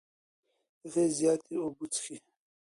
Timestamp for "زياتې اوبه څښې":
1.17-2.15